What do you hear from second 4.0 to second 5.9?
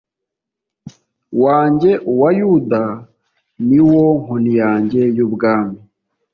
nkoni yanjye y ubwami